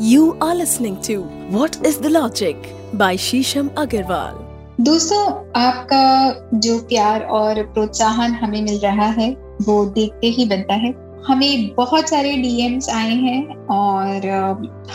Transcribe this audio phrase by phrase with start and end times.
[0.00, 2.56] You are listening to What is the Logic
[2.92, 4.34] by Shisham Agarwal.
[4.80, 5.20] दोस्तों,
[5.56, 9.30] आपका जो प्यार और प्रोत्साहन हमें मिल रहा है,
[9.62, 10.94] वो देखते ही बनता है
[11.26, 14.26] हमें बहुत सारे डीएम्स आए हैं और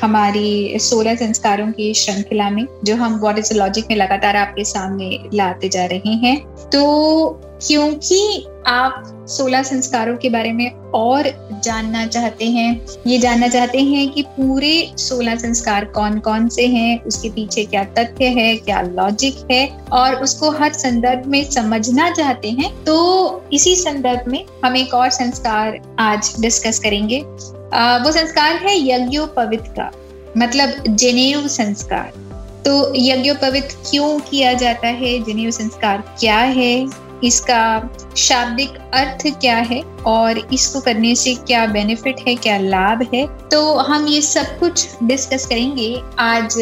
[0.01, 5.29] हमारी सोलह संस्कारों की श्रृंखला में, जो हम वॉट इज़ लॉजिक में लगातार आपके सामने
[5.33, 6.37] लाते जा रहे हैं
[6.69, 11.23] तो क्योंकि आप सोलह संस्कारों के बारे में और
[11.63, 17.03] जानना चाहते हैं ये जानना चाहते हैं कि पूरे सोलह संस्कार कौन कौन से हैं
[17.03, 22.49] उसके पीछे क्या तथ्य है क्या लॉजिक है और उसको हर संदर्भ में समझना चाहते
[22.49, 22.97] हैं तो
[23.53, 27.19] इसी संदर्भ में हम एक और संस्कार आज डिस्कस करेंगे।
[27.73, 29.91] आ, वो संस्कार है यज्ञोपवित का
[30.37, 32.11] मतलब जनेऊ संस्कार।
[32.65, 36.87] तो यज्ञोपवित क्यों किया जाता है जनेऊ संस्कार क्या है?
[37.23, 43.25] इसका शाब्दिक अर्थ क्या है और इसको करने से क्या बेनिफिट है, क्या लाभ है?
[43.49, 46.55] तो हम ये सब कुछ डिस्कस करेंगे आज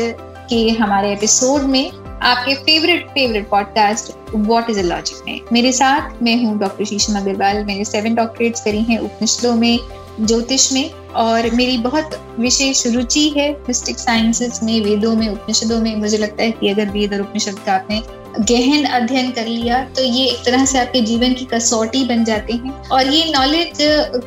[0.50, 5.42] के हमारे एपिसोड में। आपके favourite favourite podcast what is a logic में?
[5.54, 9.80] मेरे साथ मैं हूँ डॉक्टर शीशम अग्रवाल मैंने सेवन डॉक्टरेट्स करी हैं उपनिषदों में
[10.22, 15.96] ज्योतिष में और मेरी बहुत विशेष रुचि है मिस्टिक साइंसेस में, वेदों में उपनिषदों में।
[15.96, 18.02] मुझे लगता है कि अगर वेद और उपनिषद का आपने
[18.40, 22.54] गहन अध्ययन कर लिया तो ये एक तरह से आपके जीवन की कसौटी बन जाते
[22.54, 23.78] हैं। और ये नॉलेज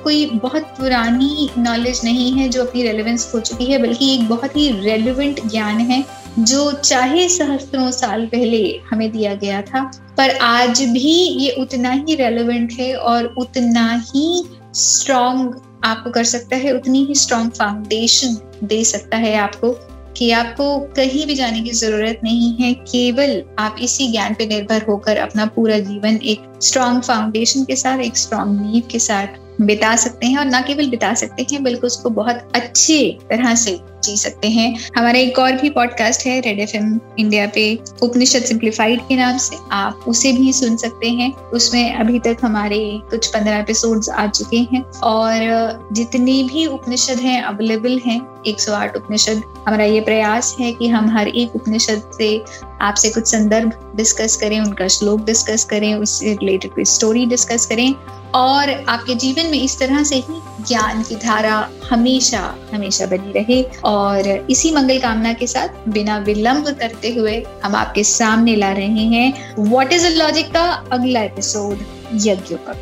[0.05, 4.57] कोई बहुत पुरानी नॉलेज नहीं है जो अपनी रेलेवेंस खो चुकी है, बल्कि एक बहुत
[4.57, 6.05] ही रेलिवेंट ज्ञान है,
[6.39, 9.83] जो चाहे सहस्त्रों साल पहले हमें दिया गया था,
[10.17, 16.57] पर आज भी ये उतना ही रेलिवेंट है और उतना ही स्ट्रॉन्ग आपको कर सकता
[16.57, 19.75] है, उतनी ही स्ट्रॉन्ग फाउंडेशन दे सकता है आपको।
[20.17, 24.85] कि आपको कहीं भी जाने की ज़रूरत नहीं है, केवल आप इसी ज्ञान पे निर्भर
[24.89, 29.95] होकर अपना पूरा जीवन एक स्ट्रॉन्ग फाउंडेशन के साथ, एक स्ट्रॉन्ग नींव के साथ बिता
[29.97, 34.17] सकते हैं और ना केवल बिता सकते हैं, बल्कि उसको बहुत अच्छे तरह से जी
[34.17, 39.17] सकते हैं। हमारा एक और भी पॉडकास्ट है रेड एफएम इंडिया पे, उपनिषद सिंप्लीफाइड के
[39.17, 44.09] नाम से। आप उसे भी सुन सकते हैं। उसमें अभी तक हमारे कुछ पंद्रह एपिसोड्स
[44.09, 50.57] आ चुके हैं। और जितनी भी उपनिषद हैं अवेलेबल हैं 108 उपनिषद। हमारा ये प्रयास
[50.61, 52.45] है कि हम हर एक उपनिषद से
[52.81, 57.95] आपसे कुछ संदर्भ डिस्कस करें, उनका श्लोक डिस्कस करें, उससे रिलेटेड कोई स्टोरी डिस्कस करें।
[58.35, 63.63] और आपके जीवन में इस तरह से ही ज्ञान की धारा हमेशा हमेशा बनी रहे।
[63.85, 69.07] और इसी मंगल कामना के साथ बिना विलंब करते हुए हम आपके सामने ला रहे
[69.07, 71.79] हैं व्हाट इज़ लॉजिक का अगला एपिसोड
[72.15, 72.75] यज्ञ का।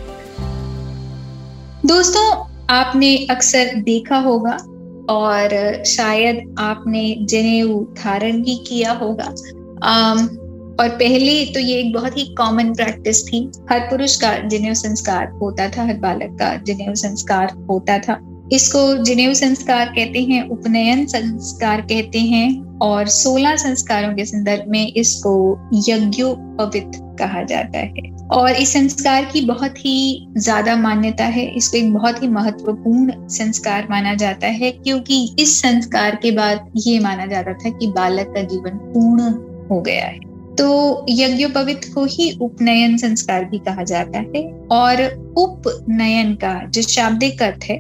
[1.87, 4.57] दोस्तों, आपने अक्सर देखा होगा
[5.11, 9.35] और शायद आपने जनेऊ धारण भी किया होगा
[10.81, 13.39] और पहले तो ये एक बहुत ही कॉमन प्रैक्टिस थी।
[13.71, 18.19] हर पुरुष का जनेऊ संस्कार होता था, हर बालक का जनेऊ संस्कार होता था।
[18.53, 24.87] इसको जनेऊ संस्कार कहते हैं, उपनयन संस्कार कहते हैं और सोलह संस्कारों के संदर्भ में
[24.87, 25.35] इसको
[25.89, 31.93] यज्ञोपवित कहा जाता है। और इस संस्कार की बहुत ही ज़्यादा मान्यता है। इसको एक
[31.95, 37.53] बहुत ही महत्वपूर्ण संस्कार माना जाता है, क्योंकि इस संस्कार के बाद ये माना जाता
[37.53, 39.31] था कि बालक का जीवन पूर्ण
[39.71, 40.30] हो गया है।
[40.61, 45.03] तो यज्ञोपवित को ही उपनयन संस्कार भी कहा जाता है। और
[45.39, 47.79] उपनयन का जो शाब्दिक अर्थ है,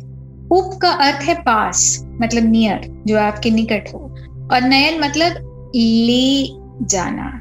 [0.53, 3.99] उप का अर्थ है पास मतलब नियर, जो आपके निकट हो।
[4.53, 5.33] और नयन मतलब
[5.77, 6.47] ले
[6.87, 7.41] जाना।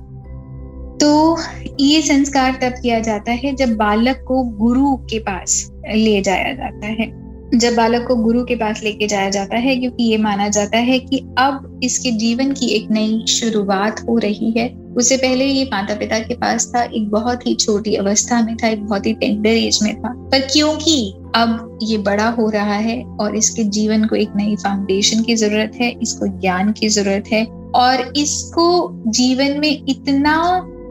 [0.97, 1.37] तो
[1.79, 6.87] ये संस्कार तब किया जाता है जब बालक को गुरु के पास ले जाया जाता
[6.87, 10.77] है। जब बालक को गुरु के पास लेके जाया जाता है, क्योंकि ये माना जाता
[10.77, 15.63] है कि अब इसके जीवन की एक नई शुरुआत हो रही है। उससे पहले ये
[15.71, 19.13] माता पिता के पास था, एक बहुत ही छोटी अवस्था में था, एक बहुत ही
[19.13, 24.03] टेंडर एज में था। पर क्योंकि अब ये बड़ा हो रहा है और इसके जीवन
[24.07, 27.45] को एक नई फाउंडेशन की ज़रूरत है, इसको ज्ञान की ज़रूरत है
[27.75, 28.67] और इसको
[29.09, 30.35] जीवन में इतना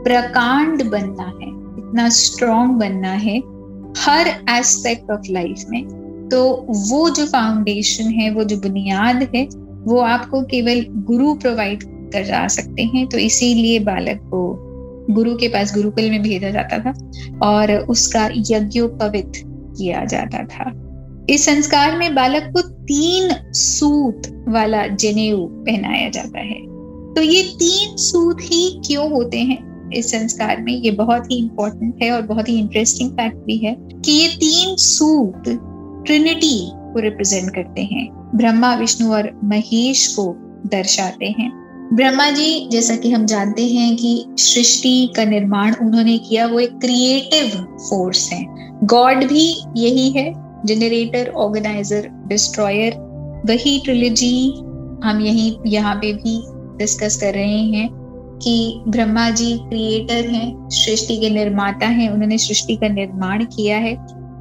[0.05, 1.49] प्रकांड बनना है,
[1.79, 3.39] इतना स्ट्रॉन्ग बनना है
[3.99, 6.43] हर एस्पेक्ट ऑफ़ लाइफ में तो
[6.89, 9.45] वो जो फाउंडेशन है, वो जो बुनियाद है,
[9.85, 14.65] वो आपको केवल गुरु प्रोवाइड कर जा सकते हैं। तो इसीलिए बालक को
[15.11, 17.11] गुरु के पास गुरुकुल में भेजा जाता था
[17.47, 20.85] और उसका यज्ञोपवित किया जाता था।
[21.31, 26.69] इस संस्कार में बालक को तीन सूत वाला जनेऊ पहनाया जाता है।
[27.15, 30.73] तो ये तीन सूत ही क्यों होते हैं इस संस्कार में?
[30.73, 34.77] ये बहुत ही इंपॉर्टेंट है और बहुत ही इंटरेस्टिंग फैक्ट भी है कि ये तीन
[34.77, 35.43] सूत
[36.07, 40.35] ट्रिनिटी को रिप्रेजेंट करते हैं। ब्रह्मा, विष्णु और महेश को
[40.67, 46.47] दर्शाते हैं। ब्रह्मा जी, जैसा कि हम जानते हैं कि सृष्टि का निर्माण उन्होंने किया,
[46.47, 48.45] वो एक क्रिएटिव फोर्स है।
[48.85, 50.33] गॉड भी यही है
[50.67, 52.95] जनरेटर ऑर्गेनाइजर डिस्ट्रॉयर
[53.47, 54.49] वही ट्रिलोजी
[55.05, 56.43] हम यही, यहाँ पे भी
[56.79, 57.89] डिस्कस कर रहे हैं
[58.43, 63.95] कि ब्रह्मा जी क्रिएटर हैं, सृष्टि के निर्माता हैं, उन्होंने सृष्टि का निर्माण किया है।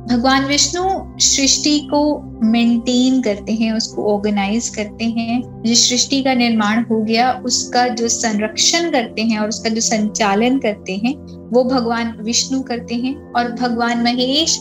[0.08, 0.84] भगवान विष्णु
[1.20, 7.42] सृष्टि को मेंटेन करते हैं, उसको ऑर्गेनाइज करते हैं। जिस सृष्टि का निर्माण हो गया,
[7.46, 11.16] उसका जो संरक्षण करते हैं और उसका जो संचालन करते हैं,
[11.50, 14.60] वो भगवान विष्णु करते हैं। और भगवान महेश,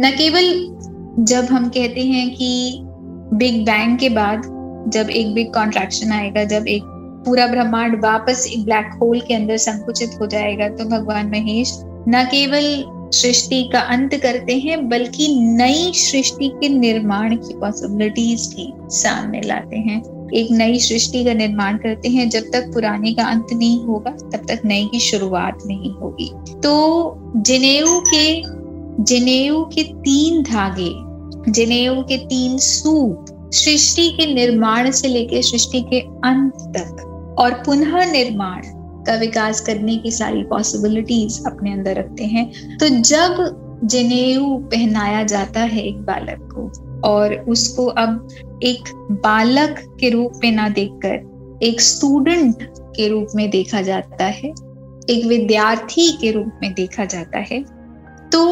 [0.00, 0.74] न केवल
[1.24, 2.80] जब हम कहते हैं कि
[3.32, 4.42] बिग बैंग के बाद,
[4.88, 6.82] जब एक बिग कॉन्ट्रैक्शन आएगा, जब एक
[7.26, 12.28] पूरा ब्रह्मांड वापस एक ब्लैक होल के अंदर संकुचित हो जाएगा तो भगवान महेश, न
[12.30, 19.40] केवल सृष्टि का अंत करते हैं, बल्कि नई सृष्टि के निर्माण की पॉसिबिलिटीज भी सामने
[19.40, 20.02] लाते हैं।
[20.34, 24.46] एक नई सृष्टि का निर्माण करते हैं, जब तक पुराने का अंत नहीं होगा, तब
[24.48, 26.30] तक नई की शुरुआत नहीं होगी।
[26.62, 26.72] तो
[27.36, 28.42] जनेऊ के
[29.02, 30.90] जनेऊ के तीन धागे,
[31.52, 38.12] जनेऊ के तीन सूप, सृष्टि के निर्माण से लेकर सृष्टि के अंत तक, और पुनः
[38.12, 38.62] निर्माण
[39.06, 45.60] का विकास करने की सारी पॉसिबिलिटीज अपने अंदर रखते हैं। तो जब जनेऊ पहनाया जाता
[45.60, 46.70] है एक बालक को,
[47.08, 48.28] और उसको अब
[48.62, 48.92] एक
[49.24, 52.62] बालक के रूप में ना देखकर, एक स्टूडेंट
[52.96, 54.52] के रूप में देखा जाता है,
[55.10, 57.64] एक विद्यार्थी के रूप में देखा जाता है
[58.32, 58.42] तो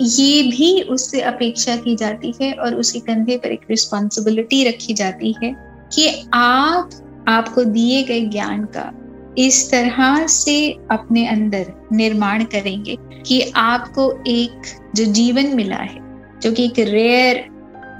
[0.00, 5.34] ये भी उससे अपेक्षा की जाती है और उसके कंधे पर एक रिस्पॉन्सिबिलिटी रखी जाती
[5.42, 5.54] है
[5.92, 6.90] कि आप,
[7.28, 8.90] आपको दिए गए ज्ञान का
[9.38, 12.96] इस तरह से अपने अंदर निर्माण करेंगे
[13.26, 14.62] कि आपको एक
[14.94, 15.98] जो जीवन मिला है,
[16.40, 17.44] जो कि एक रेयर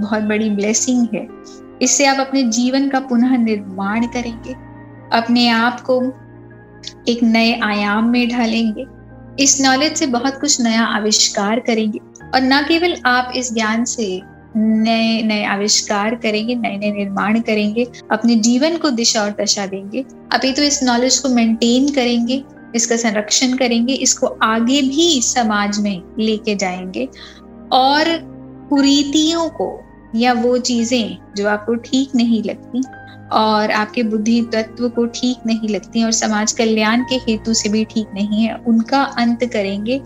[0.01, 1.29] बहुत बड़ी ब्लेसिंग है,
[1.83, 4.53] इससे आप अपने जीवन का पुनः निर्माण करेंगे,
[5.13, 6.03] अपने आप को
[7.09, 8.87] एक नए आयाम में ढालेंगे,
[9.43, 11.99] इस नॉलेज से बहुत कुछ नया आविष्कार करेंगे,
[12.35, 14.21] और न केवल आप इस ज्ञान से
[14.59, 20.05] नए नए आविष्कार करेंगे नए नए निर्माण करेंगे, अपने जीवन को दिशा और दशा देंगे।
[20.33, 22.43] अभी तो इस नॉलेज को मेंटेन करेंगे,
[22.75, 27.09] इसका संरक्षण करेंगे, इसको आगे भी समाज में लेके जाएँगे
[27.73, 28.17] और
[28.71, 29.71] कुरीतियों को
[30.15, 32.83] या वो चीज़ें जो आपको ठीक नहीं लगती
[33.33, 37.85] और आपके बुद्धि तत्व को ठीक नहीं लगती और समाज कल्याण के हेतु से भी
[37.85, 40.01] ठीक नहीं है, उनका अंत करेंगे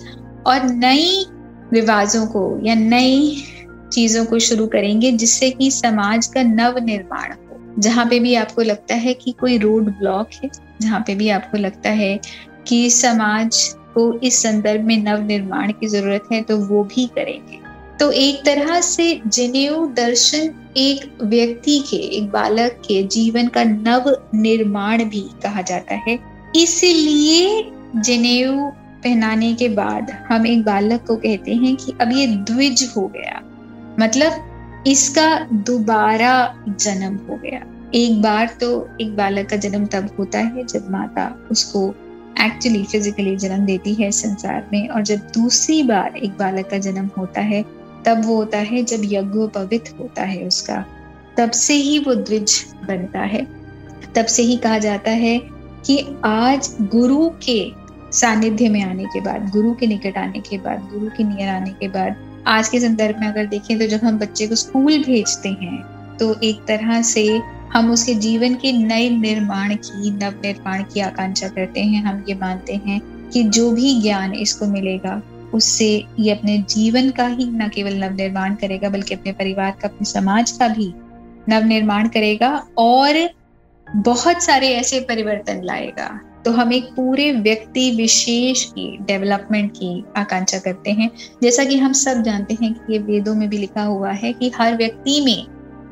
[0.47, 1.25] और नई
[1.73, 3.45] रिवाजों को या नई
[3.93, 8.63] चीज़ों को शुरू करेंगे जिससे कि समाज का नव निर्माण हो। जहाँ पे भी आपको
[8.63, 10.51] लगता है कि कोई रोड ब्लॉक है,
[10.83, 12.19] जहाँ पे भी आपको लगता है
[12.67, 13.63] कि समाज
[13.95, 17.59] को इस संदर्भ में नव निर्माण की ज़रूरत है तो वो भी करेंगे।
[18.01, 24.17] तो एक तरह से जनेऊ दर्शन एक व्यक्ति के, एक बालक के जीवन का नव
[24.35, 26.19] निर्माण भी कहा जाता है।
[26.57, 28.71] इसलिए जनेऊ
[29.05, 33.41] पहनाने के बाद हम एक बालक को कहते हैं कि अब ये द्विज हो गया।
[34.01, 34.33] मतलब
[34.87, 40.67] इसका दोबारा जन्म हो गया। एक बार तो एक बालक का जन्म तब होता है
[40.67, 41.95] जब माता उसको
[42.41, 47.11] एक्चुअली फिजिकली जन्म देती है संसार में और जब दूसरी बार एक बालक का जन्म
[47.19, 47.65] होता है,
[48.05, 50.87] तब वो होता है जब यज्ञोपवित होता है उसका।
[51.37, 53.47] तब से ही वो द्विज बनता है।
[54.15, 55.39] तब से ही कहा जाता है
[55.87, 57.73] कि आज गुरु के
[58.13, 61.71] सानिध्य में आने के बाद, गुरु के निकट आने के बाद, गुरु के नियर आने
[61.71, 65.49] के बाद आज के संदर्भ में अगर देखें तो जब हम बच्चे को स्कूल भेजते
[65.49, 67.27] हैं तो एक तरह से
[67.73, 72.35] हम उसके जीवन के नए निर्माण की, नव निर्माण की आकांक्षा करते हैं। हम ये
[72.35, 75.21] मानते हैं कि जो भी ज्ञान इसको मिलेगा,
[75.55, 75.89] उससे
[76.21, 80.05] ये अपने जीवन का ही न केवल नव निर्माण करेगा, बल्कि अपने परिवार का, अपने
[80.05, 80.93] समाज का भी
[81.49, 83.29] नव निर्माण करेगा और
[83.87, 86.09] बहुत सारे ऐसे परिवर्तन लाएगा।
[86.45, 91.11] तो हम एक पूरे व्यक्ति विशेष की डेवलपमेंट की आकांक्षा करते हैं।
[91.43, 94.53] जैसा कि हम सब जानते हैं कि ये वेदों में भी लिखा हुआ है कि
[94.57, 95.47] हर व्यक्ति में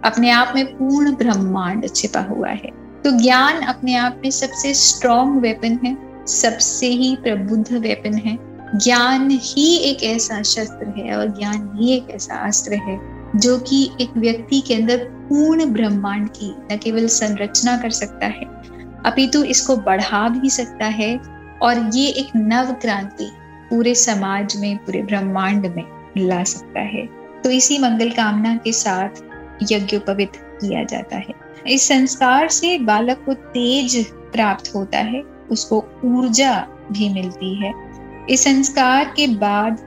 [0.05, 2.71] अपने आप में पूर्ण ब्रह्मांड छिपा हुआ है।
[3.05, 8.39] तो ज्ञान अपने आप में सबसे स्ट्रॉन्ग वेपन है, सबसे ही प्रबुद्ध वेपन है।
[8.75, 12.99] ज्ञान ही एक ऐसा शस्त्र है और ज्ञान ही एक ऐसा अस्त्र है
[13.37, 18.60] जो कि एक व्यक्ति के अंदर पूर्ण ब्रह्मांड की न केवल संरचना कर सकता है
[19.07, 21.17] अपितु इसको बढ़ा भी सकता है
[21.63, 23.31] और ये एक नव क्रांति
[23.71, 25.85] पूरे समाज में, पूरे ब्रह्मांड में
[26.19, 27.07] ला सकता है।
[27.43, 29.23] तो इसी मंगल कामना के साथ
[29.63, 31.35] यज्ञोपवित किया जाता है।
[31.67, 36.55] इस संस्कार से बालक को तेज प्राप्त होता है, उसको ऊर्जा
[36.93, 37.73] भी मिलती है।
[38.31, 39.79] इस संस्कार के बाद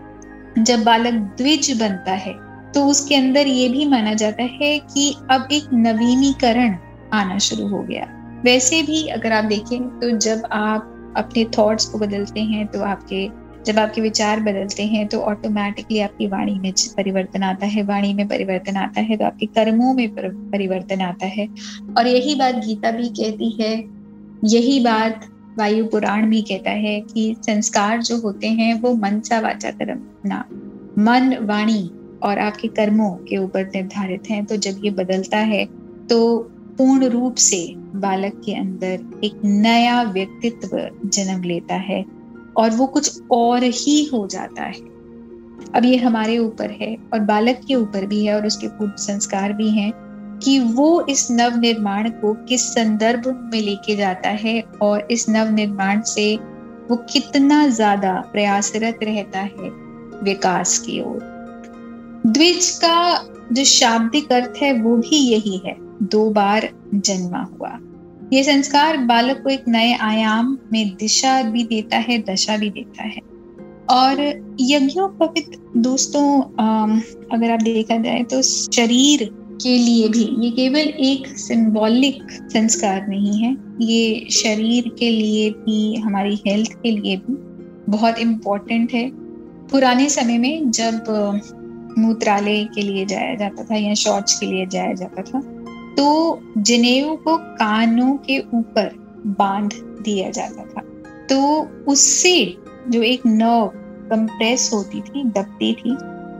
[0.59, 2.33] जब बालक द्विज बनता है
[2.73, 6.77] तो उसके अंदर ये भी माना जाता है कि अब एक नवीनीकरण
[7.13, 8.05] आना शुरू हो गया।
[8.43, 13.27] वैसे भी अगर आप देखें तो जब आप अपने थॉट्स को बदलते हैं तो आपके,
[13.65, 18.27] जब आपके विचार बदलते हैं तो ऑटोमेटिकली आपकी वाणी में परिवर्तन आता है। वाणी में
[18.27, 21.47] परिवर्तन आता है तो आपके कर्मों में परिवर्तन आता है।
[21.97, 23.73] और यही बात गीता भी कहती है।
[24.45, 29.39] यही बात वायु पुराण भी कहता है कि संस्कार जो होते हैं, वो मन सा
[29.39, 30.43] वाचा कर्म ना।
[30.99, 31.89] मन, वाणी
[32.23, 35.65] और आपके कर्मों के ऊपर निर्धारित हैं तो जब ये बदलता है
[36.09, 36.37] तो
[36.77, 37.57] पूर्ण रूप से
[37.95, 42.03] बालक के अंदर एक नया व्यक्तित्व जन्म लेता है
[42.57, 44.91] और वो कुछ और ही हो जाता है।
[45.75, 49.53] अब ये हमारे ऊपर है और बालक के ऊपर भी है और उसके पूर्ण संस्कार
[49.53, 49.91] भी हैं
[50.43, 55.51] कि वो इस नव निर्माण को किस संदर्भ में लेके जाता है और इस नव
[55.51, 56.35] निर्माण से
[56.89, 59.69] वो कितना ज़्यादा प्रयासरत रहता है
[60.23, 61.19] विकास की ओर।
[62.27, 67.77] द्विज का जो शाब्दिक अर्थ है वो भी यही है। दो बार जन्मा हुआ।
[68.33, 73.03] ये संस्कार बालक को एक नए आयाम में दिशा भी देता है, दशा भी देता
[73.03, 73.19] है।
[73.91, 74.21] और
[74.61, 76.41] यज्ञोपवित दोस्तों
[77.31, 79.23] अगर आप देखा जाए तो शरीर
[79.63, 85.95] के लिए भी ये केवल एक सिंबॉलिक संस्कार नहीं है। ये शरीर के लिए भी,
[85.95, 87.35] हमारी हेल्थ के लिए भी
[87.91, 89.09] बहुत इम्पोर्टेंट है।
[89.67, 91.03] पुराने समय में जब
[91.97, 95.39] मूत्रालय के लिए जाया जाता था या शौच के लिए जाया जाता था
[95.97, 98.91] तो जनेऊ को कानों के ऊपर
[99.39, 100.81] बाँध दिया जाता था।
[101.29, 101.39] तो
[101.87, 102.57] उससे
[102.89, 103.71] जो एक नर्व
[104.09, 105.95] कंप्रेस होती थी, दबती थी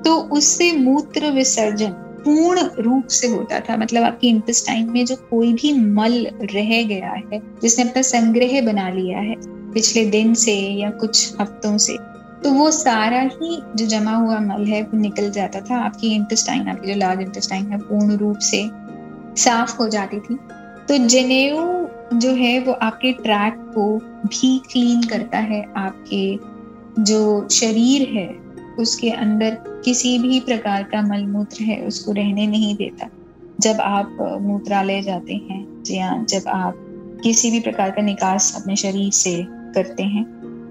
[0.06, 1.90] तो उससे मूत्र विसर्जन
[2.26, 7.12] पूर्ण रूप से होता था। मतलब आपकी इंटेस्टाइन में जो कोई भी मल रह गया
[7.12, 9.36] है, जिसने अपना संग्रह बना लिया है,
[9.74, 11.98] पिछले दिन से या कुछ हफ्तों से
[12.44, 16.68] तो वो सारा ही जो जमा हुआ मल है, वो निकल जाता था। आपकी इंटेस्टाइन
[16.68, 18.58] आपकी जो लार्ज इंटेस्टाइन है, पूर्ण रूप से
[19.38, 20.36] साफ़ हो जाती थी।
[20.88, 21.88] तो जनेऊ
[22.20, 23.98] जो है, वो आपके ट्रैक को
[24.28, 26.38] भी क्लीन करता है। आपके
[27.04, 28.28] जो शरीर है,
[28.80, 33.10] उसके अंदर किसी भी प्रकार का मलमूत्र है, उसको रहने नहीं देता।
[33.60, 36.80] जब आप मूत्रालय जाते हैं, या जब आप
[37.24, 40.24] किसी भी प्रकार का निकास अपने शरीर से करते हैं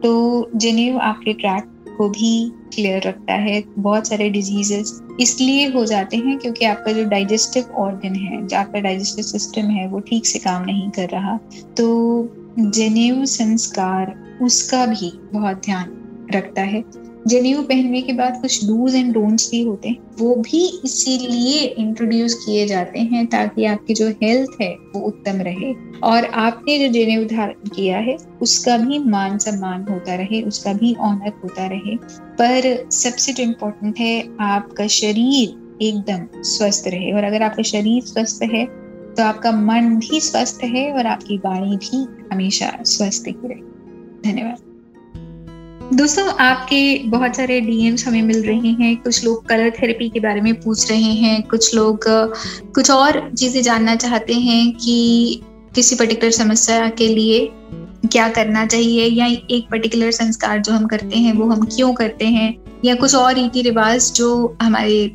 [0.02, 1.64] तो जनेऊ आपके ट्रैक
[1.99, 7.04] को भी क्लियर रखता है। बहुत सारे डिजीजेस इसलिए हो जाते हैं क्योंकि आपका जो
[7.04, 11.38] डाइजेस्टिव ऑर्गन है, जो आपका डाइजेस्टिव सिस्टम है, वो ठीक से काम नहीं कर रहा।
[11.76, 11.88] तो
[12.58, 15.99] जनेऊ संस्कार, उसका भी बहुत ध्यान
[16.34, 16.84] रखता है।
[17.26, 22.35] जनेऊ पहनने के बाद कुछ डूज एंड डोंट्स भी होते हैं। वो भी इसीलिए इंट्रोड्यूस
[22.35, 27.25] किए जाते हैं ताकि आपकी जो हेल्थ है वो उत्तम रहे। और आपने जो जनेऊ
[27.25, 31.97] धारण किया है, उसका भी मान सम्मान होता रहे, उसका भी ऑनर होता रहे।
[32.41, 38.43] पर सबसे जो इम्पोर्टेंट है, आपका शरीर एकदम स्वस्थ रहे। और अगर आपका शरीर स्वस्थ
[38.43, 38.64] है
[39.14, 44.72] तो आपका मन भी स्वस्थ है और आपकी वाणी भी हमेशा स्वस्थ ही रहे। धन्यवाद।
[45.92, 50.40] दोस्तों, आपके बहुत सारे डीएम्स हमें मिल रहे हैं। कुछ लोग कलर थेरेपी के बारे
[50.40, 52.04] में पूछ रहे हैं। कुछ लोग,
[52.75, 55.42] कुछ और चीज़ें जानना चाहते हैं कि
[55.75, 57.49] किसी पर्टिकुलर समस्या के लिए
[58.12, 62.26] क्या करना चाहिए या एक पर्टिकुलर संस्कार जो हम करते हैं, वो हम क्यों करते
[62.26, 65.06] हैं या कुछ और रीति रिवाज जो हमारे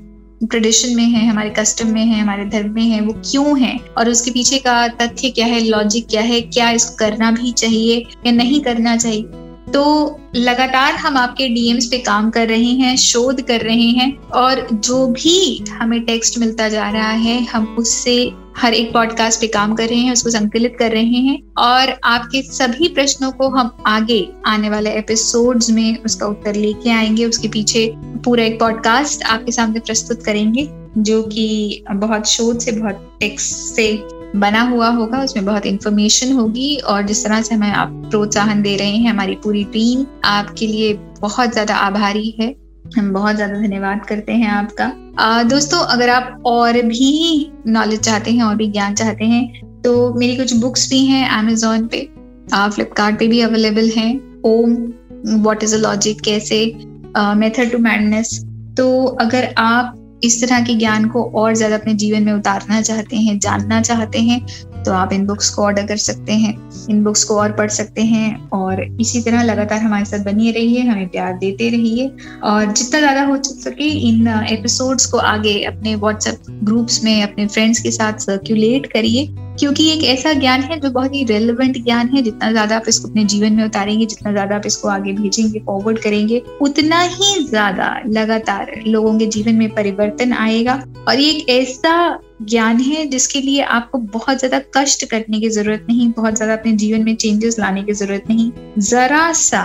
[0.44, 3.80] ट्रेडिशन में है, हमारे कस्टम में है, हमारे धर्म में है, वो क्यों है?
[3.98, 8.06] और उसके पीछे का तथ्य क्या है लॉजिक क्या है, क्या इसको करना भी चाहिए
[8.26, 9.26] या नहीं करना चाहिए?
[9.74, 14.68] तो लगातार हम आपके डीएम्स पे काम कर रहे हैं, शोध कर रहे हैं और
[14.74, 19.76] जो भी हमें टेक्स्ट मिलता जा रहा है, हम उससे हर एक पॉडकास्ट पे काम
[19.76, 24.30] कर रहे हैं, उसको संकलित कर रहे हैं और आपके सभी प्रश्नों को हम आगे
[24.46, 29.80] आने वाले एपिसोड्स में उसका उत्तर लेके आएँगे। उसके पीछे पूरा एक पॉडकास्ट आपके सामने
[29.80, 35.66] प्रस्तुत करेंगे, जो कि बहुत शोध से, बहुत टेक्स्ट से बना हुआ होगा उसमें बहुत
[35.66, 40.06] इंफॉर्मेशन होगी और जिस तरह से हमें आप प्रोत्साहन दे रहे हैं हमारी पूरी टीम
[40.26, 42.54] आपके लिए बहुत ज़्यादा आभारी है।
[42.98, 44.86] हम बहुत ज़्यादा धन्यवाद करते हैं आपका।
[45.20, 50.14] आ, दोस्तों अगर आप और भी नॉलेज चाहते हैं और भी ज्ञान चाहते हैं तो
[50.14, 52.08] मेरी कुछ बुक्स भी हैं अमेजोन पे।
[52.50, 54.12] फ्लिपकार्ट पे भी अवेलेबल हैं।
[54.46, 54.76] ओम
[55.38, 56.66] व्हाट इज़ अ लॉजिक कैसे
[57.18, 58.40] मेथड टू मैडनेस
[58.78, 59.94] तो अगर आप
[60.24, 64.20] इस तरह के ज्ञान को और ज़्यादा अपने जीवन में उतारना चाहते हैं, जानना चाहते
[64.22, 64.46] हैं
[64.84, 66.54] तो आप इन बुक्स को ऑर्डर कर सकते हैं।
[66.90, 70.82] इन बुक्स को और पढ़ सकते हैं और इसी तरह लगातार हमारे साथ बनिए रहिए,
[70.82, 72.12] हमें प्यार देते रहिए
[72.44, 77.80] और जितना ज़्यादा हो सके इन एपिसोड्स को आगे अपने व्हाट्सएप ग्रुप्स में अपने फ्रेंड्स
[77.80, 79.26] के साथ सर्क्यूलेट करिए।
[79.60, 83.08] क्योंकि एक ऐसा ज्ञान है जो बहुत ही रेलिवेंट ज्ञान है। जितना ज़्यादा आप इसको
[83.08, 87.90] अपने जीवन में उतारेंगे, जितना ज़्यादा आप इसको आगे भेजेंगे फॉरवर्ड करेंगे, उतना ही ज़्यादा
[88.08, 93.62] लगातार लोगों के जीवन में परिवर्तन आएगा। और ये एक ऐसा ज्ञान है जिसके लिए
[93.62, 97.84] आपको बहुत ज़्यादा कष्ट करने की ज़रूरत नहीं, बहुत ज़्यादा अपने जीवन में चेंजेस लाने
[97.84, 99.64] की ज़रूरत नहीं। जरा सा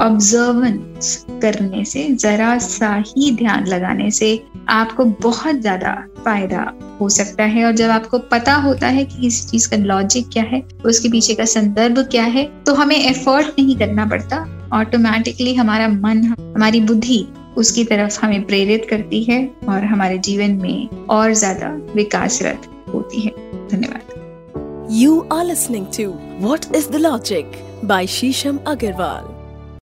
[0.00, 6.62] ऑब्जर्वेंस करने से, जरा सा ही ध्यान लगाने से आपको बहुत ज़्यादा फ़ायदा
[7.00, 10.42] हो सकता है और जब आपको पता होता है कि किसी चीज़ का लॉजिक क्या
[10.42, 15.88] है, उसके पीछे का संदर्भ क्या है तो हमें एफर्ट नहीं करना पड़ता। ऑटोमेटिकली हमारा
[15.88, 16.24] मन,
[16.56, 17.26] हमारी बुद्धि
[17.56, 19.38] उसकी तरफ़ हमें प्रेरित करती है
[19.68, 23.32] और हमारे जीवन में और ज़्यादा विकासरत होती है।
[23.68, 26.12] धन्यवाद। You are listening to
[26.46, 29.37] what is the logic by Shisham Agarwal.